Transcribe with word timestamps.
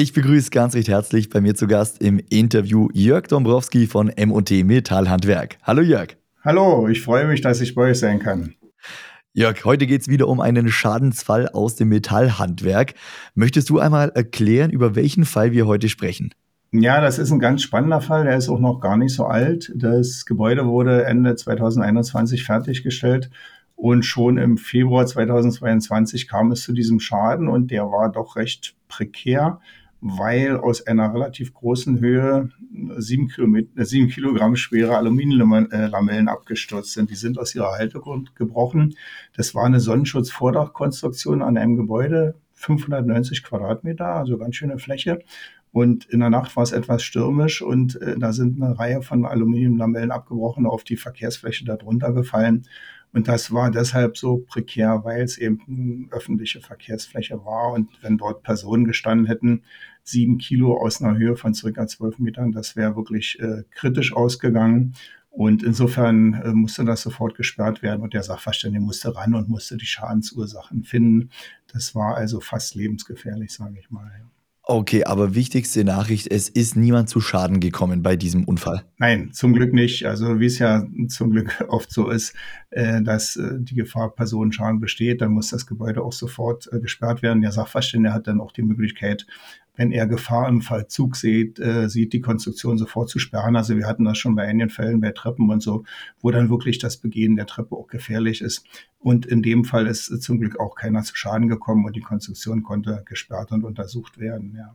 Ich 0.00 0.12
begrüße 0.12 0.50
ganz 0.50 0.76
recht 0.76 0.86
herzlich 0.86 1.28
bei 1.28 1.40
mir 1.40 1.56
zu 1.56 1.66
Gast 1.66 2.00
im 2.00 2.20
Interview 2.30 2.88
Jörg 2.92 3.26
Dombrowski 3.26 3.88
von 3.88 4.10
M&T 4.10 4.62
Metallhandwerk. 4.62 5.58
Hallo 5.64 5.82
Jörg. 5.82 6.10
Hallo, 6.44 6.86
ich 6.86 7.02
freue 7.02 7.26
mich, 7.26 7.40
dass 7.40 7.60
ich 7.60 7.74
bei 7.74 7.90
euch 7.90 7.98
sein 7.98 8.20
kann. 8.20 8.54
Jörg, 9.32 9.64
heute 9.64 9.88
geht 9.88 10.02
es 10.02 10.06
wieder 10.06 10.28
um 10.28 10.40
einen 10.40 10.68
Schadensfall 10.68 11.48
aus 11.48 11.74
dem 11.74 11.88
Metallhandwerk. 11.88 12.94
Möchtest 13.34 13.70
du 13.70 13.80
einmal 13.80 14.10
erklären, 14.10 14.70
über 14.70 14.94
welchen 14.94 15.24
Fall 15.24 15.50
wir 15.50 15.66
heute 15.66 15.88
sprechen? 15.88 16.32
Ja, 16.70 17.00
das 17.00 17.18
ist 17.18 17.32
ein 17.32 17.40
ganz 17.40 17.62
spannender 17.62 18.00
Fall. 18.00 18.22
Der 18.22 18.36
ist 18.36 18.48
auch 18.48 18.60
noch 18.60 18.78
gar 18.78 18.96
nicht 18.96 19.12
so 19.12 19.24
alt. 19.24 19.72
Das 19.74 20.26
Gebäude 20.26 20.64
wurde 20.66 21.06
Ende 21.06 21.34
2021 21.34 22.44
fertiggestellt 22.44 23.30
und 23.74 24.04
schon 24.04 24.38
im 24.38 24.58
Februar 24.58 25.06
2022 25.06 26.28
kam 26.28 26.52
es 26.52 26.62
zu 26.62 26.72
diesem 26.72 27.00
Schaden 27.00 27.48
und 27.48 27.72
der 27.72 27.90
war 27.90 28.12
doch 28.12 28.36
recht 28.36 28.76
prekär, 28.86 29.60
weil 30.00 30.56
aus 30.56 30.86
einer 30.86 31.12
relativ 31.12 31.54
großen 31.54 31.98
Höhe 31.98 32.50
sieben, 32.98 33.28
Kilometer, 33.28 33.84
sieben 33.84 34.08
Kilogramm 34.08 34.54
schwere 34.54 34.96
Aluminiumlamellen 34.96 36.28
abgestürzt 36.28 36.92
sind. 36.92 37.10
Die 37.10 37.16
sind 37.16 37.38
aus 37.38 37.54
ihrer 37.54 37.72
Haltegrund 37.72 38.36
gebrochen. 38.36 38.94
Das 39.36 39.54
war 39.54 39.64
eine 39.64 39.80
Sonnenschutzvordachkonstruktion 39.80 41.42
an 41.42 41.56
einem 41.56 41.76
Gebäude, 41.76 42.36
590 42.54 43.42
Quadratmeter, 43.42 44.06
also 44.06 44.38
ganz 44.38 44.56
schöne 44.56 44.78
Fläche. 44.78 45.20
Und 45.70 46.06
in 46.06 46.20
der 46.20 46.30
Nacht 46.30 46.56
war 46.56 46.62
es 46.62 46.72
etwas 46.72 47.02
stürmisch 47.02 47.60
und 47.60 48.00
äh, 48.00 48.18
da 48.18 48.32
sind 48.32 48.62
eine 48.62 48.78
Reihe 48.78 49.02
von 49.02 49.26
Aluminiumlamellen 49.26 50.10
abgebrochen, 50.10 50.66
auf 50.66 50.82
die 50.82 50.96
Verkehrsfläche 50.96 51.64
darunter 51.64 52.12
gefallen. 52.12 52.66
Und 53.12 53.28
das 53.28 53.52
war 53.52 53.70
deshalb 53.70 54.16
so 54.16 54.38
prekär, 54.38 55.02
weil 55.04 55.22
es 55.22 55.38
eben 55.38 55.60
eine 55.66 56.12
öffentliche 56.12 56.60
Verkehrsfläche 56.60 57.44
war. 57.44 57.72
Und 57.72 57.90
wenn 58.02 58.18
dort 58.18 58.42
Personen 58.42 58.84
gestanden 58.84 59.26
hätten, 59.26 59.62
sieben 60.02 60.38
Kilo 60.38 60.76
aus 60.76 61.02
einer 61.02 61.16
Höhe 61.16 61.36
von 61.36 61.54
circa 61.54 61.86
zwölf 61.86 62.18
Metern, 62.18 62.52
das 62.52 62.76
wäre 62.76 62.96
wirklich 62.96 63.38
äh, 63.40 63.64
kritisch 63.70 64.12
ausgegangen. 64.12 64.94
Und 65.30 65.62
insofern 65.62 66.34
äh, 66.34 66.52
musste 66.52 66.84
das 66.84 67.02
sofort 67.02 67.36
gesperrt 67.36 67.82
werden 67.82 68.02
und 68.02 68.14
der 68.14 68.22
Sachverständige 68.22 68.84
musste 68.84 69.14
ran 69.14 69.34
und 69.34 69.48
musste 69.48 69.76
die 69.76 69.86
Schadensursachen 69.86 70.84
finden. 70.84 71.30
Das 71.72 71.94
war 71.94 72.16
also 72.16 72.40
fast 72.40 72.74
lebensgefährlich, 72.74 73.52
sage 73.52 73.78
ich 73.78 73.90
mal. 73.90 74.10
Okay, 74.70 75.04
aber 75.04 75.34
wichtigste 75.34 75.82
Nachricht, 75.82 76.30
es 76.30 76.50
ist 76.50 76.76
niemand 76.76 77.08
zu 77.08 77.22
Schaden 77.22 77.58
gekommen 77.58 78.02
bei 78.02 78.16
diesem 78.16 78.44
Unfall. 78.44 78.84
Nein, 78.98 79.32
zum 79.32 79.54
Glück 79.54 79.72
nicht. 79.72 80.04
Also 80.04 80.40
wie 80.40 80.44
es 80.44 80.58
ja 80.58 80.86
zum 81.08 81.30
Glück 81.30 81.64
oft 81.68 81.90
so 81.90 82.10
ist, 82.10 82.34
äh, 82.68 83.00
dass 83.00 83.36
äh, 83.36 83.54
die 83.60 83.76
Gefahr 83.76 84.14
Personenschaden 84.14 84.78
besteht, 84.78 85.22
dann 85.22 85.32
muss 85.32 85.48
das 85.48 85.66
Gebäude 85.66 86.02
auch 86.02 86.12
sofort 86.12 86.68
äh, 86.70 86.80
gesperrt 86.80 87.22
werden. 87.22 87.40
Der 87.40 87.52
Sachverständige 87.52 88.12
hat 88.12 88.26
dann 88.26 88.42
auch 88.42 88.52
die 88.52 88.60
Möglichkeit, 88.60 89.26
wenn 89.78 89.92
er 89.92 90.08
Gefahr 90.08 90.48
im 90.48 90.60
Fallzug 90.60 91.16
sieht, 91.16 91.60
äh, 91.60 91.88
sieht, 91.88 92.12
die 92.12 92.20
Konstruktion 92.20 92.76
sofort 92.76 93.08
zu 93.08 93.20
sperren. 93.20 93.54
Also 93.54 93.76
wir 93.76 93.86
hatten 93.86 94.04
das 94.04 94.18
schon 94.18 94.34
bei 94.34 94.42
einigen 94.42 94.70
Fällen 94.70 95.00
bei 95.00 95.12
Treppen 95.12 95.48
und 95.48 95.62
so, 95.62 95.84
wo 96.20 96.32
dann 96.32 96.50
wirklich 96.50 96.78
das 96.78 96.96
Begehen 96.96 97.36
der 97.36 97.46
Treppe 97.46 97.76
auch 97.76 97.86
gefährlich 97.86 98.42
ist. 98.42 98.64
Und 98.98 99.24
in 99.24 99.40
dem 99.40 99.64
Fall 99.64 99.86
ist 99.86 100.06
zum 100.20 100.40
Glück 100.40 100.58
auch 100.58 100.74
keiner 100.74 101.04
zu 101.04 101.14
Schaden 101.14 101.48
gekommen 101.48 101.86
und 101.86 101.94
die 101.94 102.00
Konstruktion 102.00 102.64
konnte 102.64 103.04
gesperrt 103.06 103.52
und 103.52 103.62
untersucht 103.62 104.18
werden. 104.18 104.54
Ja. 104.56 104.74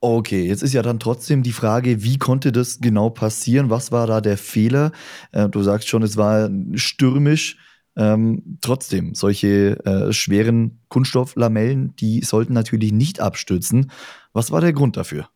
Okay, 0.00 0.44
jetzt 0.44 0.64
ist 0.64 0.72
ja 0.72 0.82
dann 0.82 0.98
trotzdem 0.98 1.44
die 1.44 1.52
Frage, 1.52 2.02
wie 2.02 2.18
konnte 2.18 2.50
das 2.50 2.80
genau 2.80 3.10
passieren? 3.10 3.70
Was 3.70 3.92
war 3.92 4.08
da 4.08 4.20
der 4.20 4.38
Fehler? 4.38 4.90
Äh, 5.30 5.48
du 5.48 5.62
sagst 5.62 5.88
schon, 5.88 6.02
es 6.02 6.16
war 6.16 6.50
stürmisch. 6.74 7.58
Ähm, 8.00 8.56
trotzdem, 8.62 9.14
solche 9.14 9.78
äh, 9.84 10.10
schweren 10.10 10.80
Kunststofflamellen, 10.88 11.94
die 11.96 12.22
sollten 12.22 12.54
natürlich 12.54 12.92
nicht 12.92 13.20
abstürzen. 13.20 13.90
Was 14.32 14.50
war 14.50 14.62
der 14.62 14.72
Grund 14.72 14.96
dafür? 14.96 15.28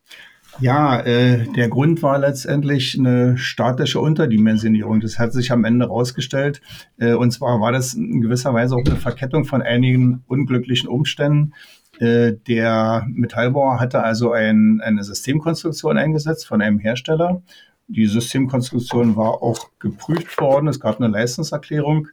Ja, 0.59 0.99
äh, 1.01 1.45
der 1.53 1.69
Grund 1.69 2.01
war 2.01 2.17
letztendlich 2.17 2.97
eine 2.97 3.37
statische 3.37 3.99
Unterdimensionierung. 3.99 4.99
Das 4.99 5.19
hat 5.19 5.31
sich 5.31 5.51
am 5.51 5.63
Ende 5.63 5.85
rausgestellt. 5.85 6.61
Äh, 6.97 7.13
und 7.13 7.29
zwar 7.29 7.61
war 7.61 7.71
das 7.71 7.93
in 7.93 8.21
gewisser 8.21 8.51
Weise 8.55 8.75
auch 8.75 8.83
eine 8.83 8.95
Verkettung 8.95 9.45
von 9.45 9.61
einigen 9.61 10.23
unglücklichen 10.25 10.89
Umständen. 10.89 11.53
Äh, 11.99 12.33
der 12.47 13.05
Metallbauer 13.09 13.79
hatte 13.79 14.01
also 14.01 14.31
ein, 14.31 14.81
eine 14.81 15.03
Systemkonstruktion 15.03 15.99
eingesetzt 15.99 16.47
von 16.47 16.63
einem 16.63 16.79
Hersteller. 16.79 17.43
Die 17.87 18.07
Systemkonstruktion 18.07 19.15
war 19.15 19.43
auch 19.43 19.69
geprüft 19.77 20.41
worden. 20.41 20.67
Es 20.67 20.79
gab 20.79 20.99
eine 20.99 21.11
Leistungserklärung 21.11 22.07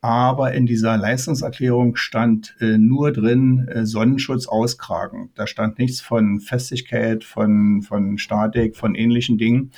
aber 0.00 0.52
in 0.52 0.66
dieser 0.66 0.96
Leistungserklärung 0.96 1.96
stand 1.96 2.54
äh, 2.60 2.78
nur 2.78 3.12
drin 3.12 3.66
äh, 3.68 3.84
Sonnenschutz 3.84 4.46
auskragen. 4.46 5.30
Da 5.34 5.46
stand 5.46 5.78
nichts 5.78 6.00
von 6.00 6.40
Festigkeit, 6.40 7.24
von, 7.24 7.82
von 7.82 8.18
Statik, 8.18 8.76
von 8.76 8.94
ähnlichen 8.94 9.38
Dingen. 9.38 9.72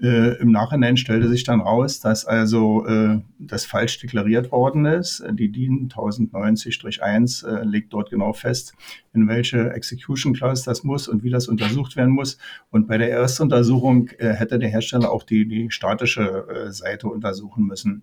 Äh, 0.00 0.40
Im 0.40 0.50
Nachhinein 0.50 0.96
stellte 0.96 1.28
sich 1.28 1.44
dann 1.44 1.60
raus, 1.60 2.00
dass 2.00 2.24
also 2.24 2.86
äh, 2.86 3.20
das 3.38 3.64
falsch 3.64 4.00
deklariert 4.00 4.50
worden 4.50 4.84
ist. 4.84 5.22
Die 5.32 5.52
DIN 5.52 5.88
1090-1 5.90 7.46
äh, 7.46 7.64
legt 7.64 7.92
dort 7.92 8.10
genau 8.10 8.32
fest, 8.32 8.74
in 9.12 9.28
welche 9.28 9.70
Execution 9.72 10.34
Clause 10.34 10.64
das 10.64 10.82
muss 10.82 11.06
und 11.06 11.22
wie 11.22 11.30
das 11.30 11.46
untersucht 11.46 11.96
werden 11.96 12.14
muss. 12.14 12.38
Und 12.70 12.88
bei 12.88 12.98
der 12.98 13.10
Erstuntersuchung 13.10 14.08
äh, 14.18 14.32
hätte 14.32 14.58
der 14.58 14.70
Hersteller 14.70 15.10
auch 15.10 15.22
die, 15.22 15.46
die 15.46 15.70
statische 15.70 16.46
äh, 16.48 16.72
Seite 16.72 17.06
untersuchen 17.08 17.64
müssen. 17.64 18.02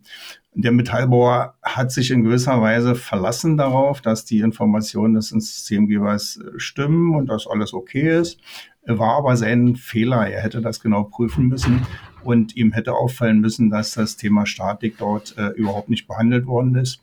Der 0.53 0.71
Metallbauer 0.71 1.55
hat 1.61 1.91
sich 1.91 2.11
in 2.11 2.23
gewisser 2.23 2.61
Weise 2.61 2.95
verlassen 2.95 3.57
darauf, 3.57 4.01
dass 4.01 4.25
die 4.25 4.39
Informationen 4.39 5.15
des 5.15 5.29
Systemgebers 5.29 6.37
äh, 6.37 6.59
stimmen 6.59 7.15
und 7.15 7.27
dass 7.27 7.45
alles 7.45 7.73
okay 7.73 8.19
ist 8.19 8.39
war 8.97 9.17
aber 9.17 9.37
sein 9.37 9.75
Fehler. 9.75 10.27
Er 10.27 10.41
hätte 10.41 10.61
das 10.61 10.79
genau 10.79 11.03
prüfen 11.03 11.47
müssen 11.47 11.85
und 12.23 12.55
ihm 12.55 12.71
hätte 12.71 12.93
auffallen 12.93 13.39
müssen, 13.39 13.69
dass 13.69 13.93
das 13.93 14.17
Thema 14.17 14.45
Statik 14.45 14.97
dort 14.97 15.37
äh, 15.37 15.49
überhaupt 15.49 15.89
nicht 15.89 16.07
behandelt 16.07 16.47
worden 16.47 16.75
ist. 16.75 17.01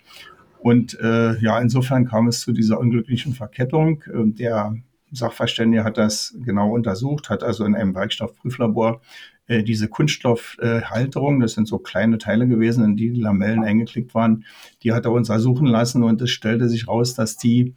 Und 0.58 0.98
äh, 1.00 1.38
ja, 1.38 1.60
insofern 1.60 2.06
kam 2.06 2.26
es 2.26 2.40
zu 2.40 2.52
dieser 2.52 2.80
unglücklichen 2.80 3.34
Verkettung. 3.34 4.02
Der 4.12 4.74
Sachverständige 5.12 5.84
hat 5.84 5.98
das 5.98 6.36
genau 6.44 6.72
untersucht, 6.74 7.30
hat 7.30 7.42
also 7.42 7.64
in 7.64 7.74
einem 7.74 7.94
Werkstoffprüflabor 7.94 9.00
äh, 9.46 9.62
diese 9.62 9.88
Kunststoffhalterung, 9.88 11.40
das 11.40 11.52
sind 11.52 11.68
so 11.68 11.78
kleine 11.78 12.18
Teile 12.18 12.48
gewesen, 12.48 12.84
in 12.84 12.96
die 12.96 13.10
Lamellen 13.10 13.62
eingeklickt 13.62 14.14
waren, 14.14 14.44
die 14.82 14.92
hat 14.92 15.04
er 15.04 15.12
uns 15.12 15.28
ersuchen 15.28 15.66
lassen 15.66 16.02
und 16.02 16.20
es 16.20 16.30
stellte 16.30 16.68
sich 16.68 16.88
raus, 16.88 17.14
dass 17.14 17.36
die 17.36 17.74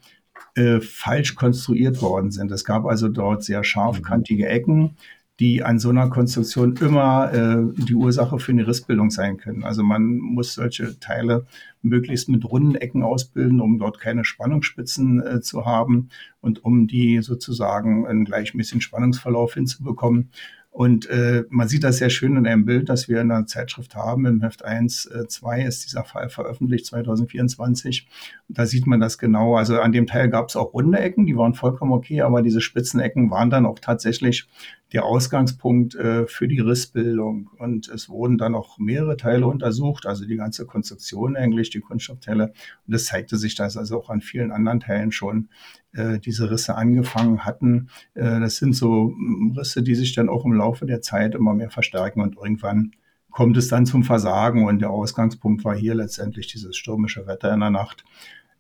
äh, 0.60 0.82
falsch 0.82 1.36
konstruiert 1.36 2.02
worden 2.02 2.32
sind. 2.32 2.52
Es 2.52 2.66
gab 2.66 2.86
also 2.86 3.08
dort 3.08 3.44
sehr 3.46 3.64
scharfkantige 3.64 4.48
Ecken, 4.48 4.98
die 5.40 5.64
an 5.64 5.80
so 5.80 5.88
einer 5.90 6.10
Konstruktion 6.10 6.76
immer 6.76 7.34
äh, 7.34 7.84
die 7.88 7.96
Ursache 7.96 8.40
für 8.40 8.52
eine 8.52 8.68
Rissbildung 8.68 9.10
sein 9.10 9.38
können. 9.38 9.64
Also 9.64 9.84
man 9.84 10.18
muss 10.18 10.56
solche 10.56 11.00
Teile 11.00 11.46
möglichst 11.82 12.28
mit 12.28 12.44
runden 12.44 12.76
Ecken 12.76 13.04
ausbilden, 13.04 13.62
um 13.62 13.80
dort 13.80 14.02
keine 14.02 14.26
Spannungsspitzen 14.26 15.26
äh, 15.26 15.40
zu 15.40 15.66
haben 15.66 16.10
und 16.42 16.66
um 16.66 16.88
die 16.88 17.22
sozusagen 17.22 18.06
einen 18.06 18.26
gleichmäßigen 18.26 18.82
Spannungsverlauf 18.82 19.54
hinzubekommen. 19.54 20.32
Und 20.72 21.10
äh, 21.10 21.44
man 21.50 21.68
sieht 21.68 21.84
das 21.84 21.98
sehr 21.98 22.10
schön 22.10 22.38
in 22.38 22.46
einem 22.46 22.64
Bild, 22.64 22.90
das 22.90 23.10
wir 23.10 23.22
in 23.22 23.30
der 23.30 23.48
Zeitschrift 23.48 23.96
haben. 23.96 24.26
Im 24.26 24.42
Heft 24.42 24.64
1, 24.64 25.08
äh, 25.08 25.28
2 25.28 25.64
ist 25.64 25.86
dieser 25.86 26.04
Fall 26.04 26.30
veröffentlicht, 26.30 26.86
2024. 26.86 28.08
Und 28.48 28.58
da 28.58 28.66
sieht 28.66 28.86
man 28.86 29.00
das 29.00 29.18
genau. 29.18 29.56
Also 29.56 29.82
an 29.82 29.92
dem 29.92 30.06
Teil 30.06 30.30
gab 30.30 30.50
es 30.50 30.56
auch 30.56 30.74
runde 30.74 31.00
Ecken, 31.00 31.26
die 31.26 31.36
waren 31.36 31.56
vollkommen 31.56 31.92
okay, 31.92 32.22
aber 32.22 32.42
diese 32.42 32.62
spitzen 32.62 33.00
Ecken 33.00 33.32
waren 33.32 33.50
dann 33.50 33.66
auch 33.66 33.80
tatsächlich 33.80 34.48
der 34.94 35.06
Ausgangspunkt 35.06 35.96
äh, 35.96 36.26
für 36.26 36.48
die 36.48 36.60
Rissbildung. 36.60 37.50
Und 37.58 37.88
es 37.90 38.10
wurden 38.10 38.38
dann 38.38 38.56
auch 38.56 38.80
mehrere 38.80 39.18
Teile 39.18 39.46
untersucht, 39.46 40.06
also 40.06 40.26
die 40.26 40.36
ganze 40.36 40.66
Konstruktion 40.66 41.36
eigentlich, 41.36 41.70
die 41.70 41.80
Kunststoffteile. 41.80 42.54
Und 42.88 42.94
es 42.94 43.06
zeigte 43.06 43.38
sich, 43.38 43.56
dass 43.56 43.78
also 43.78 44.00
auch 44.00 44.10
an 44.10 44.22
vielen 44.22 44.52
anderen 44.52 44.80
Teilen 44.80 45.12
schon 45.12 45.50
äh, 45.94 46.20
diese 46.20 46.50
Risse 46.50 46.76
angefangen 46.76 47.46
hatten. 47.46 47.90
Äh, 48.16 48.40
das 48.40 48.58
sind 48.58 48.76
so 48.76 49.14
mm, 49.16 49.56
Risse, 49.58 49.84
die 49.84 49.96
sich 49.96 50.14
dann 50.16 50.30
auch 50.30 50.46
im 50.46 50.54
Laufe 50.54 50.86
der 50.86 51.02
Zeit 51.02 51.36
immer 51.36 51.54
mehr 51.54 51.70
verstärken 51.70 52.22
und 52.22 52.38
irgendwann 52.38 52.92
kommt 53.32 53.58
es 53.58 53.68
dann 53.68 53.86
zum 53.86 54.04
Versagen. 54.04 54.66
Und 54.66 54.80
der 54.80 54.90
Ausgangspunkt 54.90 55.64
war 55.64 55.76
hier 55.76 55.94
letztendlich 55.94 56.48
dieses 56.48 56.76
stürmische 56.76 57.28
Wetter 57.28 57.54
in 57.54 57.60
der 57.60 57.70
Nacht. 57.70 58.04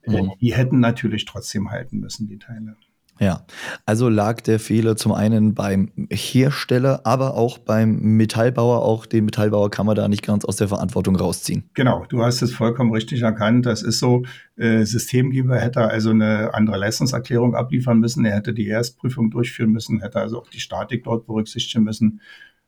Äh, 0.03 0.21
mhm. 0.21 0.31
Die 0.39 0.53
hätten 0.53 0.79
natürlich 0.79 1.25
trotzdem 1.25 1.71
halten 1.71 1.99
müssen, 1.99 2.27
die 2.27 2.37
Teile. 2.37 2.75
Ja, 3.19 3.45
also 3.85 4.07
lag 4.07 4.39
der 4.41 4.59
Fehler 4.59 4.95
zum 4.95 5.11
einen 5.11 5.53
beim 5.53 5.91
Hersteller, 6.09 7.01
aber 7.03 7.35
auch 7.35 7.57
beim 7.57 7.99
Metallbauer. 8.17 8.81
Auch 8.81 9.05
den 9.05 9.25
Metallbauer 9.25 9.69
kann 9.69 9.85
man 9.85 9.95
da 9.95 10.07
nicht 10.07 10.25
ganz 10.25 10.45
aus 10.45 10.55
der 10.55 10.69
Verantwortung 10.69 11.17
rausziehen. 11.17 11.69
Genau, 11.73 12.05
du 12.07 12.23
hast 12.23 12.41
es 12.41 12.53
vollkommen 12.53 12.93
richtig 12.93 13.21
erkannt. 13.21 13.65
Das 13.65 13.83
ist 13.83 13.99
so, 13.99 14.23
äh, 14.55 14.85
Systemgeber 14.85 15.59
hätte 15.59 15.81
also 15.81 16.11
eine 16.11 16.53
andere 16.53 16.77
Leistungserklärung 16.77 17.55
abliefern 17.55 17.99
müssen. 17.99 18.23
Er 18.23 18.37
hätte 18.37 18.53
die 18.53 18.67
Erstprüfung 18.67 19.31
durchführen 19.31 19.71
müssen, 19.71 20.01
hätte 20.01 20.21
also 20.21 20.39
auch 20.39 20.49
die 20.49 20.61
Statik 20.61 21.03
dort 21.03 21.25
berücksichtigen 21.25 21.83
müssen. 21.83 22.21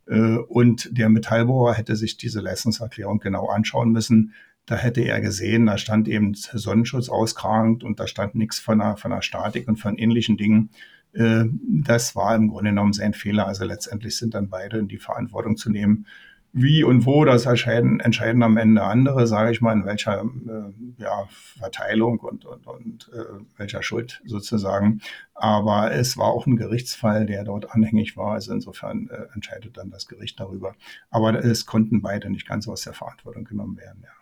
Äh, 0.06 0.36
und 0.36 0.89
der 0.92 1.07
Metallbauer 1.07 1.75
hätte 1.75 1.95
sich 1.95 2.18
diese 2.18 2.42
Leistungserklärung 2.42 3.19
genau 3.19 3.47
anschauen 3.47 3.92
müssen 3.92 4.33
da 4.71 4.77
hätte 4.77 5.01
er 5.01 5.19
gesehen, 5.19 5.65
da 5.65 5.77
stand 5.77 6.07
eben 6.07 6.33
Sonnenschutz 6.33 7.09
auskragend 7.09 7.83
und 7.83 8.00
da 8.00 8.07
stand 8.07 8.35
nichts 8.35 8.57
von 8.57 8.79
einer, 8.79 8.95
von 8.95 9.12
einer 9.12 9.21
Statik 9.21 9.68
und 9.68 9.75
von 9.75 9.97
ähnlichen 9.97 10.38
Dingen. 10.38 10.69
Äh, 11.12 11.44
das 11.68 12.15
war 12.15 12.33
im 12.38 12.47
Grunde 12.47 12.69
genommen 12.69 12.94
sein 12.94 13.13
Fehler. 13.13 13.47
Also 13.47 13.65
letztendlich 13.65 14.15
sind 14.15 14.33
dann 14.33 14.47
beide 14.47 14.77
in 14.77 14.88
die 14.88 14.97
Verantwortung 14.97 15.57
zu 15.57 15.69
nehmen. 15.69 16.07
Wie 16.53 16.85
und 16.85 17.06
wo, 17.06 17.25
das 17.25 17.45
entscheiden, 17.45 18.00
entscheiden 18.00 18.44
am 18.44 18.56
Ende 18.56 18.83
andere, 18.83 19.27
sage 19.27 19.51
ich 19.51 19.59
mal, 19.59 19.73
in 19.73 19.85
welcher 19.85 20.21
äh, 20.21 21.01
ja, 21.01 21.25
Verteilung 21.29 22.19
und, 22.19 22.45
und, 22.45 22.65
und 22.65 23.12
äh, 23.13 23.44
welcher 23.57 23.83
Schuld 23.83 24.21
sozusagen. 24.25 25.01
Aber 25.33 25.91
es 25.91 26.18
war 26.18 26.27
auch 26.27 26.47
ein 26.47 26.56
Gerichtsfall, 26.56 27.25
der 27.25 27.44
dort 27.44 27.71
anhängig 27.71 28.15
war. 28.15 28.35
Also 28.35 28.53
insofern 28.53 29.09
äh, 29.09 29.33
entscheidet 29.33 29.75
dann 29.75 29.91
das 29.91 30.07
Gericht 30.07 30.39
darüber. 30.39 30.75
Aber 31.09 31.44
es 31.44 31.65
konnten 31.65 32.01
beide 32.01 32.29
nicht 32.29 32.47
ganz 32.47 32.69
aus 32.69 32.83
der 32.83 32.94
Verantwortung 32.94 33.44
genommen 33.44 33.75
werden, 33.75 34.03
ja. 34.03 34.20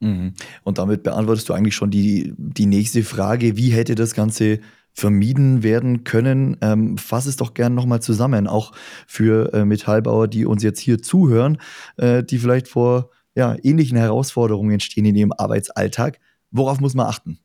Mhm. 0.00 0.34
Und 0.62 0.78
damit 0.78 1.02
beantwortest 1.02 1.48
du 1.48 1.52
eigentlich 1.52 1.74
schon 1.74 1.90
die, 1.90 2.34
die 2.36 2.66
nächste 2.66 3.02
Frage, 3.02 3.56
wie 3.56 3.70
hätte 3.70 3.94
das 3.94 4.14
Ganze 4.14 4.60
vermieden 4.92 5.62
werden 5.62 6.04
können. 6.04 6.56
Ähm, 6.62 6.96
fass 6.96 7.26
es 7.26 7.36
doch 7.36 7.52
gern 7.52 7.74
nochmal 7.74 8.00
zusammen, 8.00 8.46
auch 8.46 8.72
für 9.06 9.52
äh, 9.52 9.64
Metallbauer, 9.64 10.26
die 10.26 10.46
uns 10.46 10.62
jetzt 10.62 10.80
hier 10.80 11.02
zuhören, 11.02 11.58
äh, 11.98 12.22
die 12.22 12.38
vielleicht 12.38 12.68
vor 12.68 13.10
ja, 13.34 13.56
ähnlichen 13.62 13.98
Herausforderungen 13.98 14.80
stehen 14.80 15.04
in 15.04 15.14
ihrem 15.14 15.32
Arbeitsalltag. 15.36 16.18
Worauf 16.50 16.80
muss 16.80 16.94
man 16.94 17.06
achten? 17.06 17.40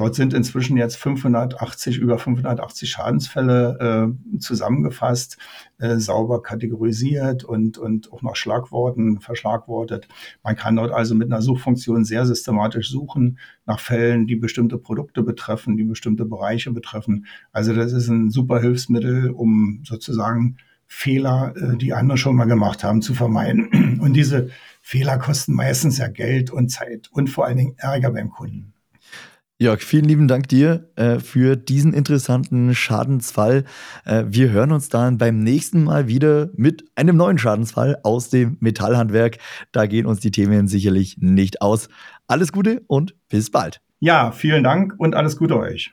Dort 0.00 0.14
sind 0.14 0.32
inzwischen 0.32 0.78
jetzt 0.78 0.96
580, 0.96 1.98
über 1.98 2.18
580 2.18 2.88
Schadensfälle 2.88 4.14
äh, 4.32 4.38
zusammengefasst, 4.38 5.36
äh, 5.76 5.96
sauber 5.96 6.42
kategorisiert 6.42 7.44
und, 7.44 7.76
und 7.76 8.10
auch 8.10 8.22
nach 8.22 8.34
Schlagworten 8.34 9.20
verschlagwortet. 9.20 10.08
Man 10.42 10.56
kann 10.56 10.76
dort 10.76 10.90
also 10.90 11.14
mit 11.14 11.30
einer 11.30 11.42
Suchfunktion 11.42 12.06
sehr 12.06 12.24
systematisch 12.24 12.90
suchen 12.90 13.38
nach 13.66 13.78
Fällen, 13.78 14.26
die 14.26 14.36
bestimmte 14.36 14.78
Produkte 14.78 15.22
betreffen, 15.22 15.76
die 15.76 15.84
bestimmte 15.84 16.24
Bereiche 16.24 16.70
betreffen. 16.70 17.26
Also 17.52 17.74
das 17.74 17.92
ist 17.92 18.08
ein 18.08 18.30
super 18.30 18.58
Hilfsmittel, 18.58 19.28
um 19.28 19.82
sozusagen 19.84 20.56
Fehler, 20.86 21.52
äh, 21.56 21.76
die 21.76 21.92
andere 21.92 22.16
schon 22.16 22.36
mal 22.36 22.46
gemacht 22.46 22.84
haben, 22.84 23.02
zu 23.02 23.12
vermeiden. 23.12 24.00
Und 24.00 24.14
diese 24.14 24.48
Fehler 24.80 25.18
kosten 25.18 25.52
meistens 25.52 25.98
ja 25.98 26.08
Geld 26.08 26.50
und 26.50 26.70
Zeit 26.70 27.10
und 27.12 27.28
vor 27.28 27.44
allen 27.44 27.58
Dingen 27.58 27.74
Ärger 27.76 28.12
beim 28.12 28.30
Kunden. 28.30 28.72
Jörg, 29.62 29.82
vielen 29.82 30.06
lieben 30.06 30.26
Dank 30.26 30.48
dir 30.48 30.88
äh, 30.96 31.18
für 31.18 31.54
diesen 31.54 31.92
interessanten 31.92 32.74
Schadensfall. 32.74 33.64
Äh, 34.06 34.24
wir 34.26 34.48
hören 34.48 34.72
uns 34.72 34.88
dann 34.88 35.18
beim 35.18 35.40
nächsten 35.40 35.84
Mal 35.84 36.08
wieder 36.08 36.48
mit 36.54 36.86
einem 36.94 37.18
neuen 37.18 37.36
Schadensfall 37.36 37.98
aus 38.02 38.30
dem 38.30 38.56
Metallhandwerk. 38.60 39.36
Da 39.70 39.84
gehen 39.84 40.06
uns 40.06 40.20
die 40.20 40.30
Themen 40.30 40.66
sicherlich 40.66 41.18
nicht 41.20 41.60
aus. 41.60 41.90
Alles 42.26 42.52
Gute 42.52 42.80
und 42.86 43.14
bis 43.28 43.50
bald. 43.50 43.82
Ja, 43.98 44.32
vielen 44.32 44.64
Dank 44.64 44.94
und 44.96 45.14
alles 45.14 45.36
Gute 45.36 45.58
euch. 45.58 45.92